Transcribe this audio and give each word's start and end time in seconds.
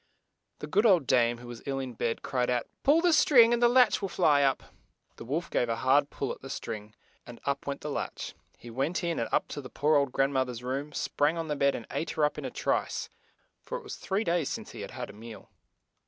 The 0.57 0.65
good 0.65 0.87
old 0.87 1.05
dame, 1.05 1.37
who 1.37 1.47
was 1.47 1.61
ill 1.67 1.77
in 1.77 1.93
bed, 1.93 2.23
cried 2.23 2.49
out, 2.49 2.65
"Pull 2.81 3.01
the 3.01 3.13
string 3.13 3.53
and 3.53 3.61
the 3.61 3.69
latch 3.69 4.01
will 4.01 4.09
fly 4.09 4.41
up." 4.41 4.63
The 5.17 5.23
wolf 5.23 5.51
gave 5.51 5.69
a 5.69 5.75
hard 5.75 6.09
pull 6.09 6.31
at 6.31 6.41
the 6.41 6.49
string, 6.49 6.95
and 7.27 7.39
up 7.45 7.67
went 7.67 7.81
the 7.81 7.91
latch. 7.91 8.33
He 8.57 8.71
went 8.71 9.03
in, 9.03 9.19
and 9.19 9.29
up 9.31 9.47
to 9.49 9.61
the 9.61 9.69
poor 9.69 9.95
old 9.97 10.11
grand 10.11 10.33
moth 10.33 10.49
er's 10.49 10.63
room, 10.63 10.91
sprang 10.91 11.37
on 11.37 11.49
the 11.49 11.55
bed 11.55 11.75
and 11.75 11.85
ate 11.91 12.09
her 12.17 12.25
up 12.25 12.39
in 12.39 12.45
a 12.45 12.49
trice, 12.49 13.09
for 13.61 13.77
it 13.77 13.83
was 13.83 13.95
three 13.95 14.23
days 14.23 14.49
since 14.49 14.71
he 14.71 14.81
had 14.81 14.89
had 14.89 15.11
a 15.11 15.13
meal. 15.13 15.51